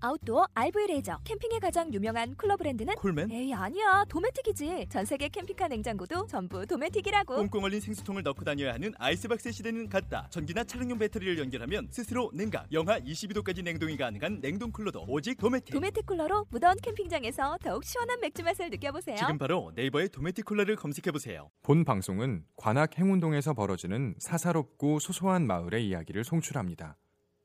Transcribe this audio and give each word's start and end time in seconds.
아웃도어 0.00 0.48
RV 0.54 0.86
레저 0.88 1.18
캠핑에 1.24 1.58
가장 1.60 1.92
유명한 1.92 2.34
쿨러 2.36 2.56
브랜드는 2.56 2.94
콜맨? 2.96 3.30
에이 3.30 3.54
아니야 3.54 4.04
도메틱이지 4.08 4.86
전 4.90 5.04
세계 5.04 5.28
캠핑카 5.28 5.68
냉장고도 5.68 6.26
전부 6.26 6.66
도메틱이라고 6.66 7.36
꽁꽁 7.36 7.64
얼린 7.64 7.80
생수통을 7.80 8.22
넣고 8.22 8.44
다녀야 8.44 8.74
하는 8.74 8.92
아이스박스 8.98 9.50
시대는 9.50 9.88
갔다. 9.88 10.26
전기나 10.30 10.64
차량용 10.64 10.98
배터리를 10.98 11.38
연결하면 11.38 11.88
스스로 11.90 12.30
냉각, 12.34 12.66
영하 12.72 13.00
22도까지 13.00 13.62
냉동이 13.62 13.96
가능한 13.96 14.40
냉동 14.40 14.70
쿨러도 14.70 15.04
오직 15.08 15.36
도메틱. 15.38 15.74
도메틱 15.74 16.06
쿨러로 16.06 16.46
무더운 16.50 16.76
캠핑장에서 16.82 17.58
더욱 17.62 17.84
시원한 17.84 18.20
맥주 18.20 18.42
맛을 18.42 18.70
느껴보세요 18.70 19.16
지금 19.16 19.38
바로 19.38 19.72
네이버에 19.74 20.08
도메틱 20.08 20.44
쿨러를 20.44 20.76
검색해 20.76 21.10
보세요. 21.12 21.50
본 21.62 21.84
방송은 21.84 22.44
관악 22.56 22.98
행운동에서 22.98 23.54
벌어지는 23.54 24.14
사사롭고 24.18 24.98
소소한 24.98 25.46
마을의 25.46 25.86
이야기를 25.88 26.24
송출합니다. 26.24 26.96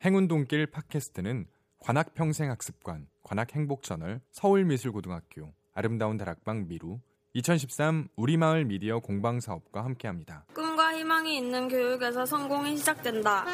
행운동길 0.03 0.67
팟캐스트는 0.67 1.45
관악평생학습관, 1.79 3.07
관악행복저널, 3.23 4.21
서울미술고등학교, 4.31 5.53
아름다운 5.73 6.17
다락방 6.17 6.67
미루, 6.67 6.99
2013 7.33 8.07
우리마을 8.15 8.65
미디어 8.65 8.99
공방사업과 8.99 9.83
함께합니다. 9.83 10.45
꿈과 10.53 10.97
희망이 10.97 11.37
있는 11.37 11.67
교육에서 11.67 12.25
성공이 12.25 12.77
시작된다. 12.77 13.45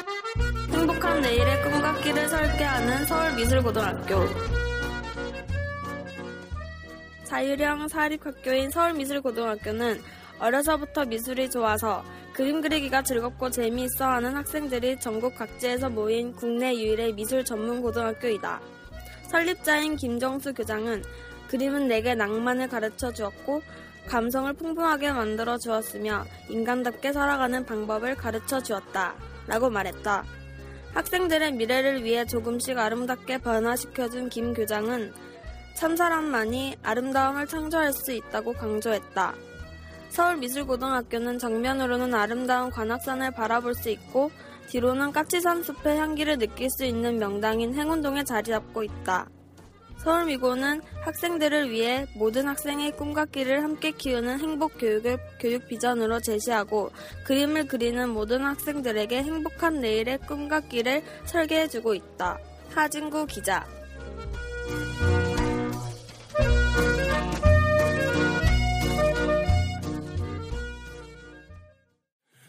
행복한 0.70 1.20
내일의 1.20 1.56
길을 2.02 2.28
설계하는 2.28 3.04
서울미술고등학교. 3.04 4.14
자유형 7.24 7.88
사립학교인 7.88 8.70
서울미술고등학교는 8.70 10.00
어려서부터 10.38 11.04
미술이 11.06 11.50
좋아서 11.50 12.04
그림 12.36 12.60
그리기가 12.60 13.00
즐겁고 13.00 13.48
재미있어 13.48 14.04
하는 14.04 14.36
학생들이 14.36 15.00
전국 15.00 15.34
각지에서 15.36 15.88
모인 15.88 16.34
국내 16.34 16.74
유일의 16.74 17.14
미술 17.14 17.42
전문 17.42 17.80
고등학교이다. 17.80 18.60
설립자인 19.30 19.96
김정수 19.96 20.52
교장은 20.52 21.02
그림은 21.48 21.88
내게 21.88 22.14
낭만을 22.14 22.68
가르쳐 22.68 23.10
주었고 23.10 23.62
감성을 24.06 24.52
풍부하게 24.52 25.12
만들어 25.12 25.56
주었으며 25.56 26.26
인간답게 26.50 27.14
살아가는 27.14 27.64
방법을 27.64 28.16
가르쳐 28.16 28.62
주었다. 28.62 29.14
라고 29.46 29.70
말했다. 29.70 30.22
학생들의 30.92 31.52
미래를 31.52 32.04
위해 32.04 32.26
조금씩 32.26 32.76
아름답게 32.76 33.38
변화시켜준 33.38 34.28
김 34.28 34.52
교장은 34.52 35.14
참 35.74 35.96
사람만이 35.96 36.76
아름다움을 36.82 37.46
창조할 37.46 37.94
수 37.94 38.12
있다고 38.12 38.52
강조했다. 38.52 39.34
서울미술고등학교는 40.10 41.38
정면으로는 41.38 42.14
아름다운 42.14 42.70
관악산을 42.70 43.32
바라볼 43.32 43.74
수 43.74 43.90
있고 43.90 44.30
뒤로는 44.68 45.12
까치산 45.12 45.62
숲의 45.62 45.96
향기를 45.98 46.38
느낄 46.38 46.68
수 46.70 46.84
있는 46.84 47.18
명당인 47.18 47.74
행운동에 47.74 48.24
자리 48.24 48.50
잡고 48.50 48.82
있다. 48.82 49.28
서울미고는 49.98 50.82
학생들을 51.02 51.70
위해 51.70 52.06
모든 52.14 52.46
학생의 52.46 52.92
꿈과 52.92 53.24
길을 53.26 53.62
함께 53.62 53.90
키우는 53.90 54.38
행복 54.38 54.78
교육을 54.78 55.18
교육 55.40 55.66
비전으로 55.66 56.20
제시하고 56.20 56.90
그림을 57.24 57.66
그리는 57.66 58.08
모든 58.10 58.44
학생들에게 58.44 59.22
행복한 59.22 59.80
내일의 59.80 60.18
꿈과 60.18 60.60
길을 60.60 61.02
설계해주고 61.24 61.94
있다. 61.94 62.38
하진구 62.74 63.26
기자 63.26 63.66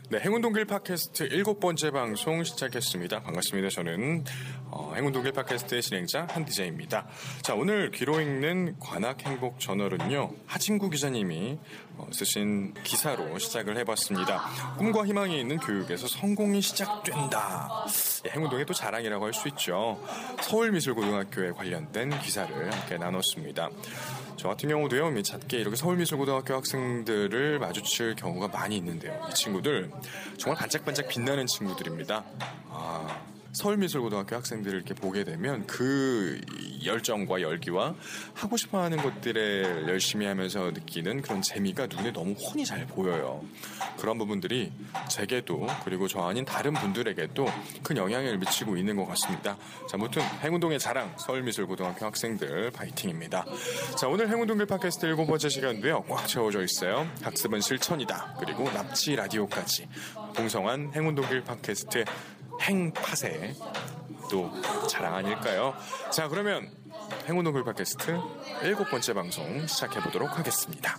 네, 0.09 0.21
행운동길 0.21 0.63
팟캐스트 0.63 1.23
일곱 1.33 1.59
번째 1.59 1.91
방송 1.91 2.41
시작했습니다. 2.41 3.23
반갑습니다. 3.23 3.67
저는 3.67 4.23
어, 4.71 4.93
행운동길 4.95 5.33
팟캐스트의 5.33 5.81
진행자 5.81 6.27
한디제입니다. 6.31 7.07
자, 7.41 7.55
오늘 7.55 7.91
귀로 7.91 8.21
읽는 8.21 8.79
관악행복 8.79 9.59
저널은요 9.59 10.31
하진구 10.45 10.91
기자님이 10.91 11.59
어, 11.97 12.07
쓰신 12.13 12.73
기사로 12.85 13.37
시작을 13.37 13.75
해봤습니다. 13.79 14.75
꿈과 14.77 15.05
희망이 15.05 15.41
있는 15.41 15.57
교육에서 15.57 16.07
성공이 16.07 16.61
시작된다. 16.61 17.85
예, 18.27 18.31
행운동의 18.31 18.65
또 18.65 18.73
자랑이라고 18.73 19.25
할 19.25 19.33
수 19.33 19.47
있죠. 19.49 20.01
서울미술고등학교에 20.41 21.51
관련된 21.51 22.19
기사를 22.21 22.73
함께 22.73 22.97
나눴습니다. 22.97 23.69
저 24.35 24.49
같은 24.49 24.69
경우도요, 24.69 25.15
이 25.17 25.23
잦게 25.23 25.57
이렇게 25.57 25.75
서울미술고등학교 25.75 26.55
학생들을 26.55 27.59
마주칠 27.59 28.15
경우가 28.15 28.47
많이 28.47 28.77
있는데요. 28.77 29.19
이 29.29 29.33
친구들 29.33 29.91
정말 30.37 30.59
반짝반짝 30.59 31.07
빛나는 31.07 31.45
친구들입니다. 31.45 32.23
아, 32.69 33.21
서울미술고등학교 33.57 34.35
학생들을 34.35 34.77
이렇게 34.77 34.93
보게 34.93 35.23
되면 35.23 35.65
그 35.65 36.39
열정과 36.85 37.41
열기와 37.41 37.95
하고 38.35 38.55
싶어 38.55 38.83
하는 38.83 39.01
것들에 39.01 39.87
열심히 39.87 40.27
하면서 40.27 40.69
느끼는 40.69 41.23
그런 41.23 41.41
재미가 41.41 41.87
눈에 41.87 42.13
너무 42.13 42.33
훤히 42.33 42.63
잘 42.65 42.85
보여요. 42.85 43.43
그런 43.99 44.19
부분들이 44.19 44.71
제게도 45.09 45.65
그리고 45.83 46.07
저 46.07 46.21
아닌 46.21 46.45
다른 46.45 46.71
분들에게도 46.73 47.47
큰 47.81 47.97
영향을 47.97 48.37
미치고 48.37 48.77
있는 48.77 48.95
것 48.95 49.07
같습니다. 49.07 49.57
자, 49.89 49.95
아무튼 49.95 50.21
행운동의 50.43 50.77
자랑 50.77 51.15
서울미술고등학교 51.17 52.05
학생들 52.05 52.69
파이팅입니다. 52.69 53.43
자, 53.99 54.07
오늘 54.07 54.29
행운동길 54.29 54.67
팟캐스트 54.67 55.07
일곱 55.07 55.25
번째 55.25 55.49
시간도요. 55.49 56.03
꽉 56.03 56.27
채워져 56.27 56.61
있어요. 56.63 57.09
학습은 57.23 57.61
실천이다. 57.61 58.35
그리고 58.39 58.65
납치 58.65 59.15
라디오까지 59.15 59.89
동성한 60.35 60.91
행운동길 60.93 61.43
팟캐스트 61.43 62.05
행파세 62.61 63.55
또 64.29 64.51
자랑 64.87 65.15
아닐까요? 65.15 65.75
자 66.11 66.27
그러면 66.27 66.69
행운동글 67.27 67.63
팟캐스트 67.63 68.17
일곱 68.63 68.89
번째 68.89 69.13
방송 69.13 69.65
시작해 69.67 70.01
보도록 70.01 70.37
하겠습니다. 70.37 70.97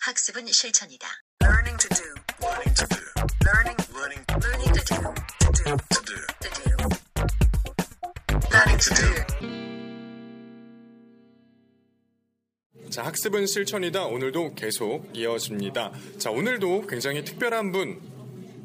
학습은 0.00 0.46
실천이다. 0.46 1.06
Learning 1.42 1.76
to 1.78 1.88
do. 1.94 2.04
Learning 2.42 2.74
to 2.74 2.86
do. 2.88 2.98
Learning. 3.44 3.76
Learning. 3.92 4.24
Learning 4.42 4.72
to 4.72 4.82
do. 4.84 4.96
To 5.40 5.52
do. 5.52 5.76
To 5.90 6.00
do. 6.04 6.16
To 6.40 6.48
do. 6.56 6.72
Learning 8.50 8.80
to 8.80 8.94
do. 8.94 9.08
자 12.90 13.04
학습은 13.04 13.46
실천이다. 13.46 14.06
오늘도 14.06 14.54
계속 14.54 15.10
이어집니다. 15.14 15.92
자 16.18 16.30
오늘도 16.30 16.86
굉장히 16.86 17.22
특별한 17.24 17.72
분 17.72 18.00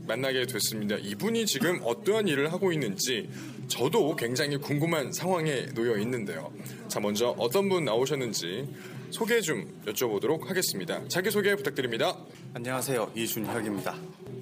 만나게 0.08 0.46
됐습니다. 0.46 0.96
이분이 0.98 1.46
지금 1.46 1.80
어떠한 1.84 2.28
일을 2.28 2.52
하고 2.54 2.72
있는지 2.72 3.30
저도 3.68 4.16
굉장히 4.16 4.58
궁금한 4.58 5.12
상황에 5.12 5.66
놓여 5.74 5.98
있는데요. 6.00 6.52
자, 6.88 7.00
먼저 7.00 7.36
어떤 7.38 7.70
분 7.70 7.86
나오셨는지 7.86 8.68
소개 9.12 9.42
좀 9.42 9.82
여쭤보도록 9.86 10.46
하겠습니다. 10.48 11.08
자기소개 11.08 11.56
부탁드립니다. 11.56 12.18
안녕하세요. 12.54 13.12
이준혁입니다. 13.16 13.96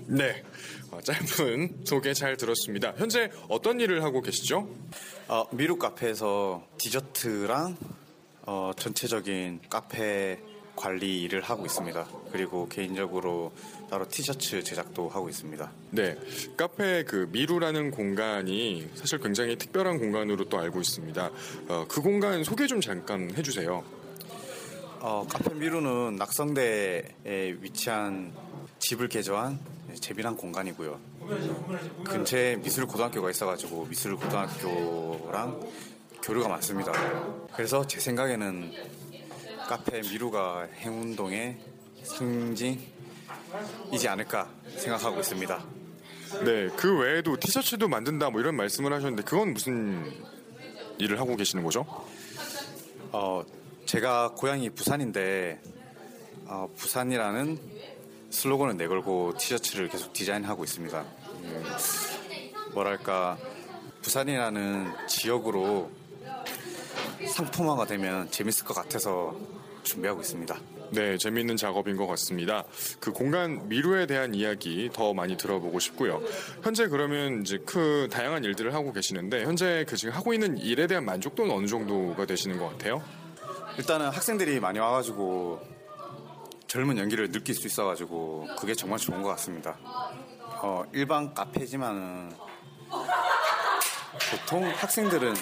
네. 0.07 0.43
어, 0.91 0.99
짧은 1.01 1.85
소개 1.85 2.13
잘 2.13 2.37
들었습니다. 2.37 2.93
현재 2.97 3.31
어떤 3.49 3.79
일을 3.79 4.03
하고 4.03 4.21
계시죠? 4.21 4.67
어, 5.27 5.45
미루 5.51 5.77
카페에서 5.77 6.67
디저트랑 6.77 7.77
어, 8.45 8.71
전체적인 8.77 9.61
카페 9.69 10.39
관리 10.75 11.21
일을 11.23 11.41
하고 11.41 11.65
있습니다. 11.65 12.07
그리고 12.31 12.67
개인적으로 12.67 13.53
따로 13.93 14.07
티셔츠 14.07 14.63
제작도 14.63 15.07
하고 15.07 15.29
있습니다. 15.29 15.71
네. 15.91 16.17
카페 16.57 17.03
그 17.03 17.29
미루라는 17.31 17.91
공간이 17.91 18.89
사실 18.95 19.19
굉장히 19.19 19.55
특별한 19.55 19.99
공간으로 19.99 20.49
또 20.49 20.57
알고 20.57 20.81
있습니다. 20.81 21.29
어, 21.67 21.85
그 21.87 22.01
공간 22.01 22.43
소개 22.43 22.65
좀 22.65 22.81
잠깐 22.81 23.31
해주세요. 23.37 23.83
어, 24.99 25.27
카페 25.29 25.53
미루는 25.53 26.15
낙성대에 26.15 27.57
위치한 27.61 28.33
집을 28.79 29.09
개조한 29.09 29.59
재미난 29.99 30.35
공간이고요. 30.37 30.99
근처에 32.03 32.55
미술 32.55 32.87
고등학교가 32.87 33.29
있어가지고 33.29 33.85
미술 33.85 34.15
고등학교랑 34.15 35.69
교류가 36.23 36.49
많습니다. 36.49 36.91
그래서 37.53 37.85
제 37.85 37.99
생각에는 37.99 38.71
카페 39.67 40.01
미루가 40.01 40.67
행운동의 40.79 41.59
상징 42.01 43.02
이지 43.91 44.07
않을까 44.07 44.49
생각하고 44.77 45.19
있습니다. 45.19 45.63
네. 46.43 46.67
그 46.75 46.97
외에도 46.97 47.37
티셔츠도 47.37 47.87
만든다 47.87 48.29
뭐 48.29 48.41
이런 48.41 48.55
말씀을 48.55 48.91
하셨는데 48.93 49.23
그건 49.23 49.53
무슨 49.53 50.11
일을 50.97 51.19
하고 51.19 51.35
계시는 51.35 51.63
거죠? 51.63 51.85
어, 53.11 53.43
제가 53.85 54.31
고향이 54.35 54.71
부산인데 54.71 55.61
어, 56.45 56.67
부산이라는 56.75 57.59
슬로건을 58.31 58.77
내걸고 58.77 59.37
티셔츠를 59.37 59.87
계속 59.89 60.11
디자인하고 60.13 60.63
있습니다. 60.63 61.05
음, 61.43 61.63
뭐랄까 62.73 63.37
부산이라는 64.01 65.07
지역으로 65.07 65.91
상품화가 67.27 67.85
되면 67.85 68.29
재밌을 68.31 68.65
것 68.65 68.73
같아서 68.73 69.35
준비하고 69.83 70.21
있습니다. 70.21 70.59
네, 70.93 71.17
재미있는 71.17 71.57
작업인 71.57 71.97
것 71.97 72.05
같습니다. 72.05 72.65
그 72.99 73.11
공간 73.11 73.67
미루에 73.67 74.05
대한 74.05 74.35
이야기 74.35 74.91
더 74.93 75.11
많이 75.13 75.35
들어보고 75.37 75.79
싶고요. 75.79 76.21
현재 76.61 76.87
그러면 76.87 77.41
이제 77.41 77.57
그 77.65 78.07
다양한 78.11 78.43
일들을 78.43 78.75
하고 78.75 78.93
계시는데 78.93 79.43
현재 79.43 79.85
그 79.87 79.97
지금 79.97 80.13
하고 80.13 80.33
있는 80.35 80.55
일에 80.59 80.85
대한 80.85 81.03
만족도는 81.05 81.51
어느 81.51 81.65
정도가 81.65 82.25
되시는 82.25 82.59
것 82.59 82.69
같아요? 82.69 83.01
일단은 83.79 84.09
학생들이 84.09 84.59
많이 84.59 84.77
와가지고 84.77 85.59
젊은 86.67 86.99
연기를 86.99 87.31
느낄 87.31 87.55
수 87.55 87.65
있어가지고 87.65 88.49
그게 88.59 88.75
정말 88.75 88.99
좋은 88.99 89.23
것 89.23 89.29
같습니다. 89.29 89.75
어, 90.61 90.83
일반 90.93 91.33
카페지만은 91.33 92.31
보통 94.29 94.63
학생들은 94.69 95.33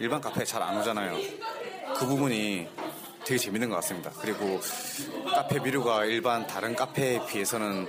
일반 0.00 0.20
카페에 0.20 0.44
잘 0.44 0.62
안 0.62 0.78
오잖아요. 0.80 1.16
그 1.96 2.06
부분이 2.06 2.66
되게 3.26 3.38
재밌는 3.38 3.68
것 3.70 3.74
같습니다. 3.76 4.12
그리고 4.20 4.60
카페 5.34 5.60
비류가 5.60 6.04
일반 6.04 6.46
다른 6.46 6.76
카페에 6.76 7.18
비해서는 7.26 7.88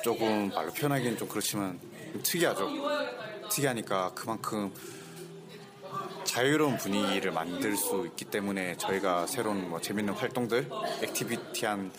조금 0.00 0.52
말로 0.54 0.70
표현하기는 0.70 1.18
좀 1.18 1.26
그렇지만 1.28 1.80
좀 2.12 2.22
특이하죠. 2.22 2.70
특이하니까 3.48 4.12
그만큼 4.14 4.72
자유로운 6.22 6.76
분위기를 6.76 7.32
만들 7.32 7.76
수 7.76 8.06
있기 8.06 8.26
때문에 8.26 8.76
저희가 8.76 9.26
새로운 9.26 9.68
뭐 9.68 9.80
재밌는 9.80 10.14
활동들, 10.14 10.70
액티비티한 11.02 11.90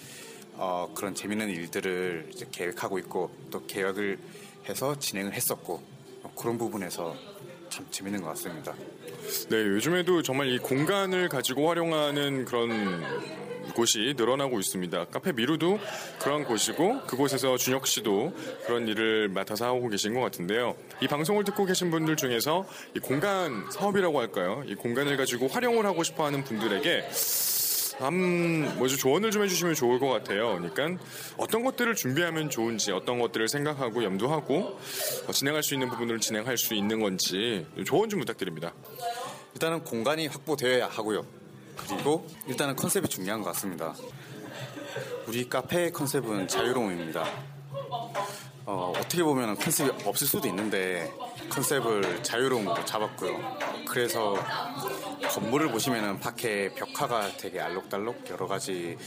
어, 0.54 0.89
그런 0.95 1.13
재밌는 1.13 1.50
일들을 1.50 2.30
이제 2.33 2.48
계획하고 2.51 3.00
있고 3.00 3.30
또 3.51 3.62
계획을 3.68 4.18
해서 4.69 4.98
진행을 4.98 5.33
했었고 5.33 5.83
어, 6.24 6.31
그런 6.38 6.57
부분에서 6.57 7.18
참 7.69 7.86
재밌는 7.92 8.22
것 8.22 8.30
같습니다. 8.30 8.74
네, 9.50 9.57
요즘에도 9.57 10.22
정말 10.22 10.48
이 10.48 10.57
공간을 10.57 11.30
가지고 11.30 11.69
활용하는 11.69 12.45
그런 12.45 13.04
곳이 13.74 14.13
늘어나고 14.16 14.60
있습니다. 14.60 15.06
카페 15.06 15.33
미루도 15.33 15.80
그런 16.19 16.44
곳이고 16.44 17.01
그곳에서 17.01 17.57
준혁 17.57 17.88
씨도 17.88 18.33
그런 18.66 18.88
일을 18.88 19.30
맡아서 19.30 19.66
하고 19.66 19.89
계신 19.89 20.13
것 20.13 20.22
같은데요. 20.22 20.75
이 21.01 21.07
방송을 21.07 21.44
듣고 21.44 21.66
계신 21.66 21.92
분들 21.92 22.16
중에서 22.16 22.66
이 22.95 23.00
공간 23.00 23.69
사업이라고 23.72 24.19
할까요? 24.19 24.63
이 24.68 24.75
공간을 24.75 25.18
가지고 25.18 25.48
활용을 25.48 25.86
하고 25.86 26.04
싶어 26.04 26.25
하는 26.25 26.44
분들에게 26.44 27.10
한 28.00 28.78
뭐죠 28.78 28.98
조언을 28.98 29.32
좀 29.32 29.44
해주시면 29.44 29.76
좋을 29.76 30.00
것 30.00 30.08
같아요. 30.08 30.60
그러니까 30.60 31.04
어떤 31.38 31.64
것들을 31.64 31.96
준비하면 31.96 32.50
좋은지, 32.50 32.92
어떤 32.92 33.20
것들을 33.20 33.48
생각하고 33.48 34.04
염두하고 34.04 34.80
어, 35.28 35.32
진행할 35.32 35.64
수 35.64 35.74
있는 35.74 35.90
부분을 35.90 36.20
진행할 36.20 36.58
수 36.58 36.74
있는 36.74 37.00
건지 37.00 37.66
조언 37.86 38.10
좀 38.10 38.20
부탁드립니다. 38.20 38.74
일단은 39.54 39.84
공간이 39.84 40.28
확보되어야 40.28 40.88
하고요. 40.88 41.26
그리고 41.78 42.28
일단은 42.48 42.76
컨셉이 42.76 43.08
중요한 43.08 43.42
것 43.42 43.54
같습니다. 43.54 43.94
우리 45.28 45.48
카페의 45.48 45.92
컨셉은 45.92 46.48
자유로움입니다. 46.48 47.26
어, 48.68 48.94
떻게 48.96 49.22
보면 49.24 49.56
컨셉이 49.56 49.92
없을 50.06 50.28
수도 50.28 50.48
있는데 50.48 51.12
컨셉을 51.50 52.24
자유로움으로 52.24 52.84
잡았고요. 52.86 53.58
그래서 53.88 54.36
건물을 55.36 55.70
보시면은 55.70 56.22
밖에 56.22 56.70
벽화가 56.74 57.36
되게 57.36 57.60
알록달록 57.60 58.30
여러 58.30 58.48
가지 58.48 58.98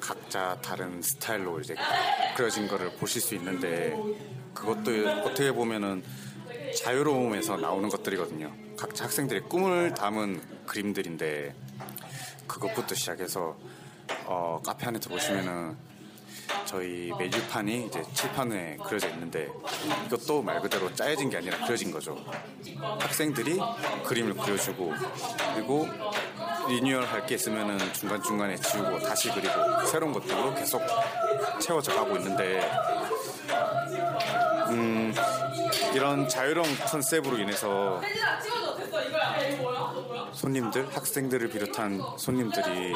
각자 0.00 0.58
다른 0.60 1.00
스타일로 1.00 1.60
이제 1.60 1.76
그려진 2.36 2.66
거를 2.66 2.90
보실 2.96 3.22
수 3.22 3.36
있는데 3.36 3.96
그것도 4.54 5.08
어떻게 5.22 5.52
보면은 5.52 6.02
자유로움에서 6.82 7.58
나오는 7.58 7.88
것들이거든요. 7.88 8.52
각자 8.76 9.04
학생들의 9.04 9.42
꿈을 9.42 9.94
담은 9.94 10.42
그림들인데 10.66 11.54
그것부터 12.48 12.96
시작해서 12.96 13.56
어, 14.24 14.60
카페 14.66 14.86
안에 14.86 14.98
들어보시면은 14.98 15.76
저희 16.64 17.12
메뉴판이 17.18 17.86
이제 17.86 18.02
칠판에 18.14 18.78
그려져 18.86 19.08
있는데 19.10 19.48
이것도 20.06 20.42
말 20.42 20.60
그대로 20.60 20.92
짜여진 20.94 21.30
게 21.30 21.36
아니라 21.38 21.58
그려진 21.66 21.90
거죠. 21.90 22.16
학생들이 23.00 23.58
그림을 24.04 24.34
그려주고 24.34 24.92
그리고 25.54 25.88
리뉴얼 26.68 27.04
할 27.04 27.22
게 27.26 27.34
있으면은 27.36 27.78
중간중간에 27.92 28.56
지우고 28.56 28.98
다시 29.00 29.30
그리고 29.32 29.84
새로운 29.86 30.12
것들로 30.12 30.54
계속 30.54 30.82
채워져 31.60 31.94
가고 31.94 32.16
있는데 32.16 32.60
음, 34.70 35.14
이런 35.94 36.28
자유로운 36.28 36.76
컨셉으로 36.78 37.38
인해서 37.38 38.00
손님들, 40.34 40.88
학생들을 40.94 41.50
비롯한 41.50 42.00
손님들이 42.18 42.94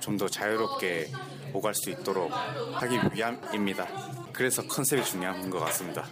좀 0.00 0.16
더 0.16 0.28
자유롭게 0.28 1.10
오갈 1.52 1.74
수 1.74 1.90
있도록 1.90 2.32
하기 2.32 2.98
위함입니다. 3.12 3.86
그래서 4.32 4.62
컨셉이 4.66 5.04
중요한 5.04 5.50
것 5.50 5.58
같습니다. 5.60 6.04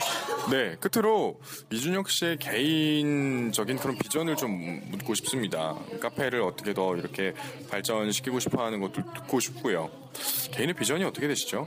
네, 0.50 0.76
끝으로 0.76 1.40
이준혁 1.70 2.10
씨의 2.10 2.38
개인적인 2.38 3.78
그런 3.78 3.96
비전을 3.98 4.36
좀 4.36 4.80
묻고 4.90 5.14
싶습니다. 5.14 5.74
카페를 6.00 6.42
어떻게 6.42 6.74
더 6.74 6.96
이렇게 6.96 7.34
발전시키고 7.70 8.40
싶어 8.40 8.64
하는 8.64 8.80
것도 8.80 9.02
듣고 9.14 9.40
싶고요. 9.40 10.03
개인의 10.52 10.74
비전이 10.74 11.04
어떻게 11.04 11.26
되시죠? 11.28 11.66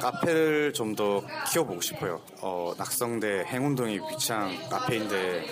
카페를 0.00 0.72
좀 0.74 0.90
더 0.96 1.22
키워보고 1.52 1.80
싶어요. 1.80 2.20
어, 2.40 2.74
낙성대 2.76 3.44
행운동에 3.46 3.98
위치한 4.10 4.68
카페인데 4.68 5.46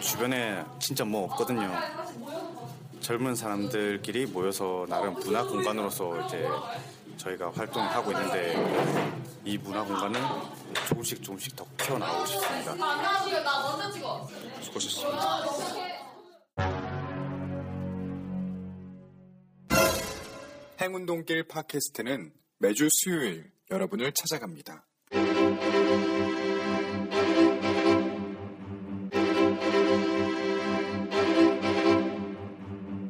주변에 0.00 0.64
진짜 0.80 1.04
뭐 1.04 1.24
없거든요. 1.24 1.70
젊은 3.00 3.34
사람들끼리 3.36 4.26
모여서 4.26 4.84
나름 4.88 5.14
문화 5.14 5.44
공간으로서 5.44 6.20
이제 6.26 6.46
저희가 7.18 7.52
활동을 7.54 7.88
하고 7.94 8.10
있는데 8.12 8.56
이 9.44 9.56
문화 9.58 9.84
공간을 9.84 10.20
조금씩 10.88 11.22
조금씩 11.22 11.54
더 11.54 11.64
키워나가고 11.78 12.26
싶습니다. 12.26 12.74
수고하셨습니다. 14.60 15.93
행운동길 20.84 21.44
팟캐스트는 21.48 22.30
매주 22.58 22.88
수요일 22.90 23.50
여러분을 23.70 24.12
찾아갑니다. 24.12 24.86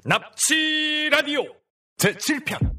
납치 0.04 1.08
라디오 1.10 1.42
제7편 1.96 2.74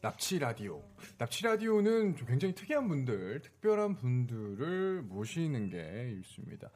납치 0.00 0.38
라디오. 0.38 0.82
납치 1.18 1.42
라디오는 1.42 2.14
좀 2.14 2.28
굉장히 2.28 2.54
특이한 2.54 2.86
분들, 2.86 3.42
특별한 3.42 3.96
분들을 3.96 5.02
모시는 5.02 5.68
게 5.68 6.14
있습니다. 6.16 6.70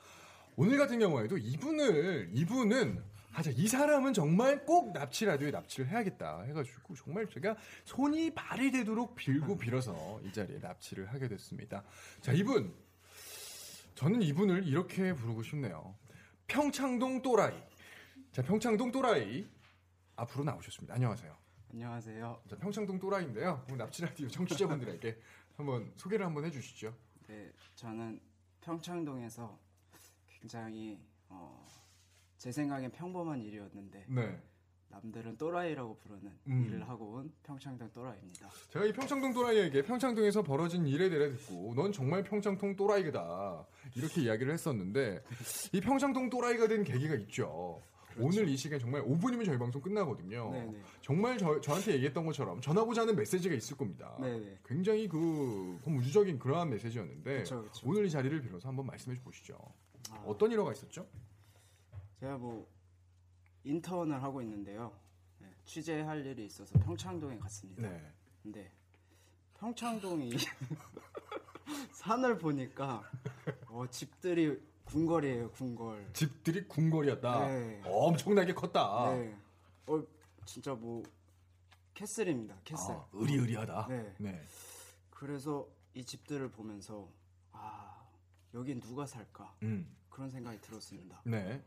오늘 0.57 0.79
같은 0.79 0.99
경우에도 0.99 1.39
이분을 1.39 2.31
이분은 2.35 3.01
하자 3.31 3.53
이 3.55 3.69
사람은 3.69 4.13
정말 4.13 4.65
꼭 4.67 4.93
납치 4.93 5.25
라디오에 5.25 5.53
납치를 5.53 5.89
해야겠다 5.89 6.43
해가지고 6.43 6.97
정말 6.97 7.29
제가 7.29 7.57
손이 7.85 8.35
발이 8.35 8.73
되도록 8.73 9.15
빌고 9.15 9.57
빌어서 9.57 10.21
이 10.25 10.33
자리에 10.33 10.59
납치를 10.59 11.07
하게 11.13 11.29
됐습니다. 11.29 11.85
자 12.21 12.33
이분 12.33 12.75
저는 13.95 14.23
이분을 14.23 14.67
이렇게 14.67 15.15
부르고 15.15 15.45
싶네요. 15.45 15.95
평창동 16.49 17.23
또라이. 17.23 17.55
자 18.33 18.43
평창동 18.43 18.91
또라이 18.91 19.47
앞으로 20.17 20.43
나오셨습니다. 20.45 20.95
안녕하세요. 20.95 21.42
안녕하세요. 21.73 22.43
자, 22.51 22.57
평창동 22.59 22.99
또라이인데요. 22.99 23.65
오늘 23.67 23.79
납치 23.79 24.03
라디오 24.03 24.29
청취자분들에게 24.29 25.17
한번 25.57 25.91
소개를 25.97 26.27
한번 26.27 26.45
해주시죠. 26.45 26.95
네, 27.29 27.51
저는 27.77 28.21
평창동에서 28.61 29.59
굉장히 30.29 31.01
어, 31.31 31.67
제 32.37 32.53
생각엔 32.53 32.93
평범한 32.93 33.41
일이었는데 33.41 34.05
네. 34.07 34.43
남들은 34.91 35.39
또라이라고 35.39 35.97
부르는 35.97 36.31
음. 36.49 36.65
일을 36.67 36.87
하고 36.87 37.13
온 37.13 37.33
평창동 37.43 37.91
또라이입니다. 37.91 38.51
제가 38.69 38.85
이 38.85 38.93
평창동 38.93 39.33
또라이에게 39.33 39.81
평창동에서 39.83 40.43
벌어진 40.43 40.87
일에 40.87 41.09
대해 41.09 41.31
듣고 41.31 41.73
넌 41.75 41.91
정말 41.91 42.23
평창동 42.23 42.77
또라이다 42.77 43.67
이렇게 43.97 44.21
이야기를 44.21 44.53
했었는데 44.53 45.25
이 45.73 45.81
평창동 45.81 46.29
또라이가 46.29 46.69
된 46.69 46.85
계기가 46.85 47.15
있죠. 47.15 47.81
오늘 48.19 48.49
이 48.49 48.57
시간 48.57 48.79
정말 48.79 49.03
5분이면 49.03 49.45
저희 49.45 49.59
방송 49.59 49.81
끝나거든요. 49.81 50.51
그렇죠. 50.51 50.67
네네. 50.71 50.83
정말 51.01 51.39
저, 51.39 51.61
저한테 51.61 51.95
얘기했던 51.95 52.25
것처럼 52.27 52.61
전하고자 52.61 53.03
하는 53.03 53.17
메시지가 53.17 53.55
있을 53.55 53.77
겁니다. 53.77 54.17
네네. 54.21 54.59
굉장히 54.65 55.09
그 55.09 55.79
우주적인 55.87 56.39
그러한 56.39 56.71
메시지였는데 56.71 57.39
그쵸, 57.39 57.63
그쵸. 57.63 57.89
오늘 57.89 58.07
이 58.07 58.11
자리를 58.11 58.41
빌어서 58.43 58.69
한번 58.69 58.87
말씀해 58.87 59.17
보시죠. 59.23 59.59
어떤 60.25 60.51
일화가 60.51 60.73
있었죠? 60.73 61.07
제가 62.21 62.37
뭐 62.37 62.67
인턴을 63.65 64.23
하고 64.23 64.43
있는데요. 64.43 64.93
네, 65.39 65.49
취재할 65.65 66.25
일이 66.25 66.45
있어서 66.45 66.79
평창동에 66.81 67.39
갔습니다. 67.39 67.83
네. 67.83 68.13
근데 68.43 68.71
평창동이 69.59 70.33
산을 71.93 72.39
보니까 72.39 73.03
어, 73.69 73.87
집들이 73.89 74.61
궁궐이에요, 74.85 75.51
궁궐. 75.53 76.11
집들이 76.13 76.67
궁궐이었다. 76.69 77.47
네. 77.49 77.83
엄청나게 77.85 78.53
컸다. 78.55 79.15
네. 79.15 79.37
어, 79.87 80.03
진짜 80.45 80.75
뭐 80.75 81.03
castle입니다, 81.95 82.57
castle. 82.65 82.95
아, 82.95 83.07
으리으리하다. 83.13 83.87
네. 83.89 84.15
네. 84.19 84.43
그래서 85.11 85.67
이 85.95 86.05
집들을 86.05 86.51
보면서 86.51 87.09
아 87.53 88.03
여긴 88.55 88.81
누가 88.81 89.07
살까 89.07 89.55
음. 89.63 89.95
그런 90.11 90.31
생각이 90.31 90.61
들었습니다. 90.61 91.21
네. 91.25 91.63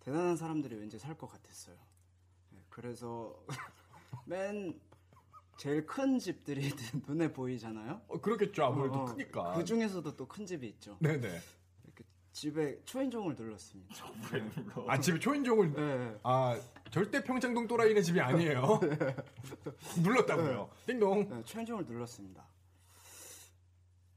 대단한 0.00 0.36
사람들이 0.36 0.76
왠지 0.76 0.98
살 0.98 1.14
것 1.16 1.26
같았어요. 1.28 1.76
네, 2.50 2.58
그래서 2.70 3.38
맨 4.26 4.78
제일 5.58 5.86
큰 5.86 6.18
집들이 6.18 6.70
눈에 7.06 7.32
보이잖아요. 7.32 8.00
어, 8.08 8.20
그렇겠죠. 8.20 8.64
아무래도 8.64 9.00
어, 9.00 9.04
크니까. 9.06 9.54
그 9.54 9.64
중에서도 9.64 10.16
또 10.16 10.26
큰 10.26 10.46
집이 10.46 10.66
있죠. 10.68 10.96
네네. 11.00 11.40
집에 12.38 12.80
초인종을 12.84 13.34
눌렀습니다. 13.34 13.96
아 14.86 15.00
집에 15.00 15.18
초인종을 15.18 15.72
네. 15.72 16.18
아 16.22 16.56
절대 16.90 17.22
평창동 17.24 17.66
또라이네 17.66 18.00
집이 18.00 18.20
아니에요. 18.20 18.78
눌렀다고요. 20.02 20.70
띵동. 20.86 21.28
네, 21.28 21.42
초인종을 21.42 21.84
눌렀습니다. 21.84 22.46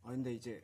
아 0.03 0.09
근데 0.11 0.33
이제 0.35 0.63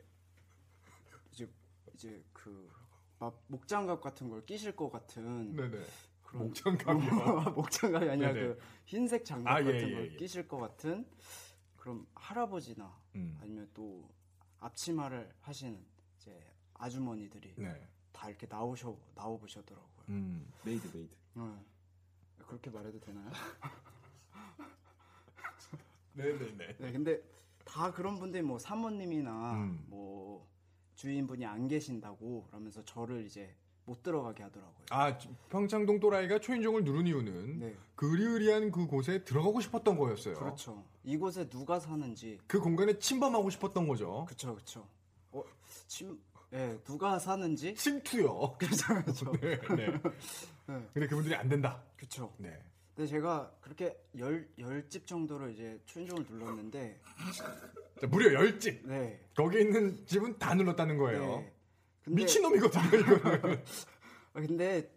이제 1.32 1.48
이제 1.94 2.22
그 2.32 2.78
막 3.18 3.42
목장갑 3.48 4.00
같은 4.00 4.28
걸 4.28 4.44
끼실 4.46 4.76
것 4.76 4.90
같은 4.90 5.56
네네. 5.56 5.84
그런 6.22 6.44
목장갑이요? 6.44 7.50
목장갑이 7.56 8.08
아니라 8.08 8.32
네네. 8.32 8.46
그 8.46 8.60
흰색 8.84 9.24
장갑 9.24 9.52
아, 9.52 9.60
예, 9.60 9.64
같은 9.64 9.88
예, 9.88 9.94
걸 9.94 10.12
예. 10.12 10.16
끼실 10.16 10.46
것 10.46 10.58
같은 10.58 11.04
그럼 11.76 12.06
할아버지나 12.14 12.96
음. 13.16 13.36
아니면 13.42 13.68
또 13.74 14.08
앞치마를 14.60 15.32
하시는 15.40 15.84
이제 16.16 16.40
아주머니들이 16.78 17.54
네. 17.56 17.88
다 18.12 18.28
이렇게 18.28 18.46
나오셔 18.48 18.96
나오 19.14 19.38
보셨더라고요. 19.38 19.88
음. 20.08 20.50
maid 20.64 20.86
maid. 20.96 21.14
네. 21.34 21.42
그렇게 22.46 22.70
말해도 22.70 22.98
되나요? 23.00 23.30
네네네. 26.14 26.76
네, 26.78 26.92
근데 26.92 27.22
다 27.64 27.92
그런 27.92 28.18
분들이 28.18 28.42
뭐 28.42 28.58
사모님이나 28.58 29.54
음. 29.54 29.84
뭐 29.88 30.48
주인분이 30.94 31.44
안 31.44 31.68
계신다고 31.68 32.44
그러면서 32.46 32.82
저를 32.84 33.24
이제 33.24 33.54
못 33.84 34.02
들어가게 34.02 34.42
하더라고요. 34.42 34.86
아 34.90 35.16
평창동 35.48 36.00
또라이가 36.00 36.40
초인종을 36.40 36.84
누른 36.84 37.06
이유는 37.06 37.58
네. 37.58 37.76
그 37.94 38.10
의리의리한 38.10 38.70
그 38.70 38.86
곳에 38.86 39.24
들어가고 39.24 39.60
싶었던 39.60 39.96
거였어요. 39.96 40.34
그렇죠. 40.34 40.84
이곳에 41.04 41.48
누가 41.48 41.78
사는지 41.78 42.38
그 42.46 42.60
공간에 42.60 42.98
침범하고 42.98 43.48
싶었던 43.50 43.88
거죠. 43.88 44.26
그쵸 44.28 44.54
그쵸. 44.56 44.86
어, 45.32 45.42
침, 45.86 46.20
예, 46.52 46.78
누가 46.84 47.18
사는지 47.18 47.74
침투요. 47.74 48.56
그렇죠 48.58 48.86
그렇죠. 49.02 49.32
네, 49.40 49.58
네. 49.76 49.86
네. 50.66 50.88
근데 50.94 51.06
그분들이 51.06 51.34
안 51.34 51.48
된다. 51.48 51.82
그쵸. 51.96 52.32
네. 52.38 52.62
근데 52.94 53.06
제가 53.10 53.52
그렇게 53.60 53.96
열, 54.16 54.48
열 54.58 54.88
집 54.88 55.06
정도를 55.06 55.52
이제 55.52 55.80
초인종을 55.86 56.24
눌렀는데 56.28 57.00
자, 58.00 58.06
무려 58.06 58.32
열 58.32 58.58
집. 58.58 58.86
네. 58.86 59.20
거기 59.36 59.60
있는 59.60 60.04
집은 60.06 60.38
다 60.38 60.54
눌렀다는 60.54 60.96
거예요. 60.96 61.20
네. 61.40 61.52
근데- 62.04 62.22
미친놈이거든요, 62.22 62.98
이거는. 62.98 63.64
아, 64.34 64.40
근데 64.40 64.90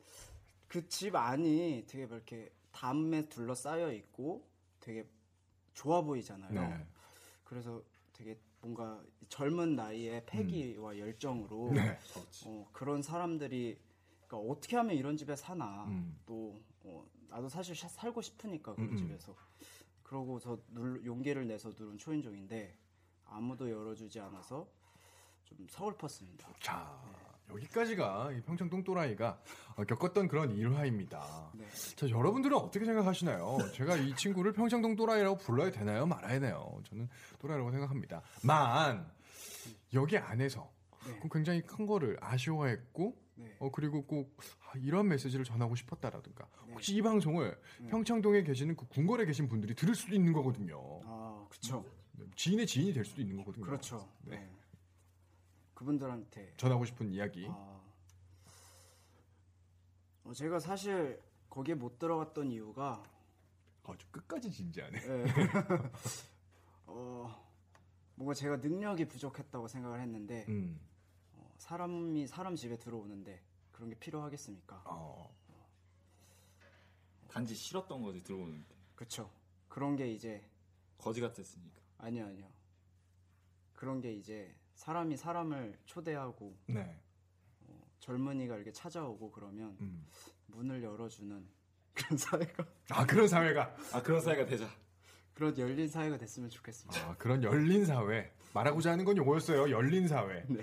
그 0.68 0.88
집 0.88 1.16
안이 1.16 1.84
되게 1.88 2.06
뭐 2.06 2.16
이렇게 2.16 2.50
담에 2.72 3.28
둘러싸여 3.28 3.92
있고 3.92 4.48
되게 4.80 5.06
좋아 5.74 6.02
보이잖아요. 6.02 6.52
네. 6.54 6.86
그래서 7.44 7.84
되게 8.14 8.38
뭔가 8.62 9.02
젊은 9.28 9.76
나이에 9.76 10.24
패기와 10.26 10.98
열정으로 10.98 11.70
음. 11.70 11.74
네. 11.76 11.98
어, 12.46 12.68
그런 12.72 13.02
사람들이 13.02 13.78
그러니까 14.28 14.52
어떻게 14.52 14.76
하면 14.78 14.96
이런 14.96 15.18
집에 15.18 15.36
사나 15.36 15.86
음. 15.86 16.20
또 16.26 16.62
어, 16.84 17.04
나도 17.30 17.50
사실 17.50 17.76
샤- 17.76 17.88
살고 17.88 18.22
싶으니까 18.22 18.74
그런 18.76 18.90
음, 18.90 18.94
음. 18.94 18.98
집에서 18.98 19.36
그러고서 20.04 20.58
눌, 20.70 21.04
용기를 21.06 21.48
내서 21.48 21.70
누른 21.70 21.98
초인종인데 21.98 22.78
아무도 23.26 23.70
열어주지 23.70 24.20
않아서 24.20 24.68
좀 25.46 25.66
서글펐습니다. 25.70 26.50
자, 26.60 27.02
여기까지가 27.54 28.32
이 28.34 28.42
평창동 28.42 28.84
또라이가 28.84 29.40
어, 29.76 29.84
겪었던 29.84 30.28
그런 30.28 30.52
일화입니다. 30.52 31.52
네. 31.54 31.66
자, 31.96 32.10
여러분들은 32.10 32.56
어떻게 32.58 32.86
생각하시나요? 32.86 33.58
제가 33.74 33.98
이 33.98 34.16
친구를 34.16 34.54
평창동 34.54 34.96
또라이라고 34.96 35.38
불러야 35.38 35.72
되나요? 35.72 36.06
말아야 36.06 36.40
되나요? 36.40 36.82
저는 36.90 37.10
또라이라고 37.40 37.72
생각합니다. 37.72 38.22
만, 38.44 39.10
여기 39.94 40.18
안에서 40.18 40.72
네. 41.06 41.20
그 41.22 41.30
굉장히 41.30 41.62
큰 41.62 41.86
거를 41.86 42.18
아쉬워했고, 42.22 43.16
네. 43.36 43.56
어, 43.60 43.72
그리고 43.72 44.06
꼭 44.06 44.38
아, 44.68 44.78
이런 44.78 45.08
메시지를 45.08 45.46
전하고 45.46 45.76
싶었다라든가, 45.76 46.48
네. 46.68 46.74
혹시 46.74 46.96
이 46.96 47.02
방송을 47.02 47.58
네. 47.80 47.88
평창동에 47.90 48.44
계시는 48.44 48.76
그 48.76 48.86
궁궐에 48.88 49.26
계신 49.26 49.48
분들이 49.48 49.74
들을 49.74 49.96
수도 49.96 50.16
있는 50.16 50.34
거거든요. 50.34 51.02
아, 51.06 51.46
그쵸. 51.50 51.84
지인의 52.36 52.68
지인이 52.68 52.94
될 52.94 53.04
수도 53.04 53.22
있는 53.22 53.38
거거든요. 53.38 53.66
그렇죠. 53.66 54.08
네. 54.22 54.48
네. 55.82 55.86
그분들한테 55.86 56.54
전하고 56.58 56.86
싶은 56.86 57.10
이야기. 57.10 57.48
아, 57.50 57.82
어, 60.24 60.34
제가 60.34 60.60
사실 60.60 61.20
거기에 61.50 61.76
못 61.76 61.98
들어갔던 61.98 62.52
이유가 62.52 63.04
아주 63.84 64.08
끝까지 64.12 64.52
진지하네. 64.52 65.00
예. 65.00 65.26
어, 66.86 67.52
뭔가 68.16 68.34
제가 68.34 68.58
능력이 68.58 69.08
부족했다고 69.08 69.68
생각을 69.68 70.00
했는데 70.02 70.46
음. 70.50 70.80
어, 71.34 71.52
사람이 71.58 72.28
사람 72.28 72.56
집에 72.56 72.78
들어오는데 72.78 73.42
그런 73.72 73.90
게 73.90 73.96
필요하겠습니까? 73.96 74.84
어. 74.86 75.36
단지 77.28 77.56
싫었던 77.56 78.02
거지 78.02 78.22
들어오는데 78.24 78.76
그렇죠. 78.96 79.32
그런 79.68 79.96
게 79.96 80.12
이제 80.12 80.46
거지 80.98 81.22
같았으니까. 81.22 81.82
아니요 81.98 82.26
아니요. 82.26 82.61
그런 83.82 84.00
게 84.00 84.14
이제 84.14 84.56
사람이 84.76 85.18
사람을 85.18 85.76
초대하고 85.88 86.56
네. 86.68 87.02
어, 87.62 87.82
젊은이가 87.98 88.56
이렇게 88.56 88.72
찾아오고 88.72 89.32
그러면 89.32 89.76
음. 89.82 90.06
문을 90.46 90.84
열어주는 90.84 91.50
그런 91.92 92.16
사회가 92.16 92.64
아 92.92 93.08
그런 93.08 93.28
사회가 93.28 93.76
아 93.92 94.04
그런 94.04 94.22
사이가 94.22 94.46
되자. 94.46 94.70
그런 95.34 95.58
열린 95.58 95.88
사회가 95.88 96.18
됐으면 96.18 96.50
좋겠습니다. 96.50 97.10
아, 97.10 97.16
그런 97.18 97.44
열린 97.44 97.86
사회 97.86 98.32
말하고자 98.54 98.92
하는 98.92 99.06
건 99.06 99.18
요거였어요. 99.18 99.70
열린 99.70 100.08
사회. 100.08 100.44
네. 100.48 100.62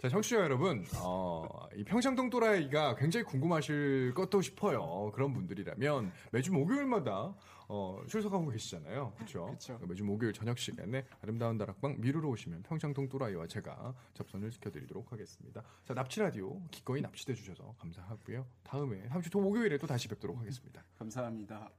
자, 0.00 0.08
청취자 0.08 0.36
여러분, 0.36 0.84
어, 0.96 1.46
이 1.76 1.84
평창동 1.84 2.30
또라이가 2.30 2.96
굉장히 2.96 3.24
궁금하실 3.24 4.14
것도 4.14 4.40
싶어요. 4.40 5.12
그런 5.14 5.32
분들이라면 5.32 6.12
매주 6.32 6.52
목요일마다 6.52 7.34
어, 7.68 8.02
출석하고 8.08 8.48
계시잖아요. 8.48 9.12
그렇죠? 9.16 9.56
매주 9.86 10.02
목요일 10.02 10.32
저녁 10.32 10.58
시간에 10.58 11.04
아름다운 11.22 11.56
다락방 11.56 12.00
미루로 12.00 12.28
오시면 12.30 12.64
평창동 12.64 13.08
또라이와 13.08 13.46
제가 13.46 13.94
접선을 14.14 14.50
시켜드리도록 14.50 15.12
하겠습니다. 15.12 15.62
자, 15.84 15.94
납치 15.94 16.18
라디오 16.18 16.60
기꺼이 16.72 17.00
납치돼 17.00 17.34
주셔서 17.34 17.76
감사하고요. 17.78 18.44
다음에 18.64 19.06
다음 19.08 19.22
주 19.22 19.30
목요일에 19.38 19.78
또 19.78 19.86
다시 19.86 20.08
뵙도록 20.08 20.38
하겠습니다. 20.38 20.82
감사합니다. 20.98 21.70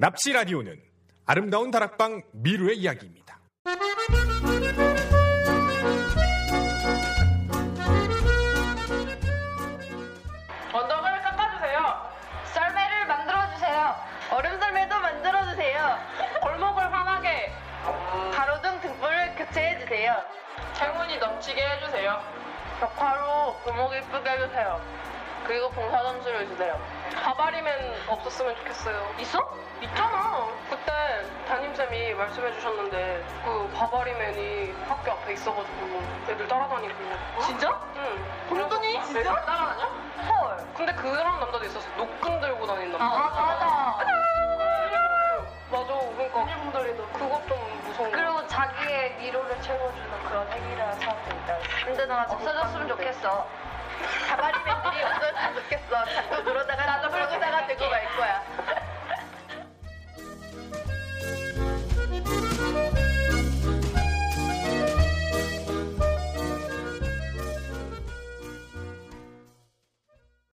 납치 0.00 0.32
라디오는 0.32 0.80
아름다운 1.26 1.72
다락방 1.72 2.22
미루의 2.30 2.78
이야기입니다. 2.78 3.40
언덕을 10.72 11.22
깎아주세요. 11.22 12.10
썰매를 12.54 13.06
만들어주세요. 13.08 13.94
얼음 14.30 14.60
썰매도 14.60 15.00
만들어주세요. 15.00 15.98
골목을 16.42 16.92
환하게 16.92 17.52
가로등 18.34 18.80
등불을 18.80 19.34
교체해주세요. 19.34 20.14
행운이 20.80 21.18
넘치게 21.18 21.60
해주세요. 21.60 22.22
벽화로 22.78 23.56
골목 23.64 23.92
예쁘게 23.96 24.30
해주세요. 24.30 24.80
그리고 25.44 25.68
봉사 25.70 26.00
점수를 26.04 26.46
주세요. 26.46 26.97
바바리맨 27.10 27.94
없었으면 28.08 28.56
좋겠어요. 28.56 29.14
있어? 29.20 29.38
있잖아. 29.82 30.46
그때 30.70 30.92
담임쌤이 31.46 32.14
말씀해 32.14 32.52
주셨는데 32.54 33.24
그 33.44 33.70
바바리맨이 33.76 34.74
학교 34.88 35.12
앞에 35.12 35.32
있어가지고 35.34 36.02
애들 36.28 36.48
따라다니고. 36.48 36.94
진짜? 37.46 37.80
응. 37.96 38.46
그러더니 38.48 39.02
진짜? 39.04 39.34
따라다녀? 39.44 39.86
헐. 40.28 40.56
근데 40.76 40.92
그런 40.94 41.40
남자도 41.40 41.64
있었어. 41.64 41.88
노끈 41.96 42.40
들고 42.40 42.66
다니는 42.66 42.92
남자. 42.92 43.04
아, 43.04 43.18
맞아. 43.18 43.64
맞아. 44.00 44.18
그러니까 46.16 46.44
분들이도 46.70 47.06
그것도 47.08 47.54
무서워. 47.84 48.10
그리고 48.10 48.46
자기의 48.46 49.16
미로를 49.18 49.60
채워주는 49.62 50.24
그런 50.28 50.46
행위를 50.50 50.82
하는 50.82 50.94
사람도 51.00 51.36
있다. 51.36 51.58
근데 51.84 52.06
나 52.06 52.26
없어졌으면 52.28 52.88
좋겠어. 52.88 53.46
가발이맨들이 54.28 55.02
없어졌으면 55.04 55.54
좋겠어. 55.54 56.04
자꾸 56.04 56.44
그러다가 56.44 56.86
나도 56.86 57.10
그러다가 57.10 57.66
되고 57.66 57.88
말 57.88 58.04
거야. 58.16 58.77